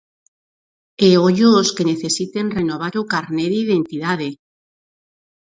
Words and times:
E 1.05 1.07
ollo 1.27 1.47
os 1.61 1.69
que 1.75 1.87
necesiten 1.91 2.53
renovar 2.59 2.93
o 3.01 3.07
carné 3.13 3.45
de 3.51 3.57
identidade. 3.65 4.29